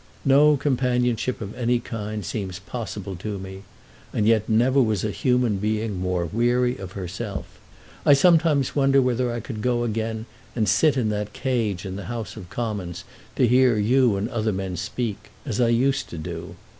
[0.25, 3.61] No companionship of any kind seems possible to me,
[4.11, 7.59] and yet never was a human being more weary of herself.
[8.03, 10.25] I sometimes wonder whether I could go again
[10.55, 13.03] and sit in that cage in the House of Commons
[13.35, 16.55] to hear you and other men speak, as I used to do.